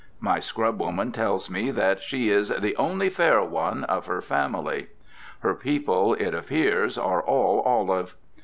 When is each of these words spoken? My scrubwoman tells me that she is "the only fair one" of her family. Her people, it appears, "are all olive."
My 0.19 0.39
scrubwoman 0.39 1.13
tells 1.13 1.47
me 1.47 1.69
that 1.69 2.01
she 2.01 2.31
is 2.31 2.49
"the 2.49 2.75
only 2.77 3.07
fair 3.07 3.43
one" 3.43 3.83
of 3.83 4.07
her 4.07 4.19
family. 4.19 4.87
Her 5.41 5.53
people, 5.53 6.15
it 6.15 6.33
appears, 6.33 6.97
"are 6.97 7.21
all 7.21 7.59
olive." 7.59 8.15